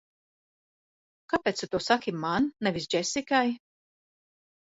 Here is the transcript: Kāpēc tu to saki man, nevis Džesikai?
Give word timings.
Kāpēc 1.33 1.59
tu 1.59 1.67
to 1.75 1.81
saki 1.89 2.13
man, 2.23 2.49
nevis 2.67 2.89
Džesikai? 2.95 3.45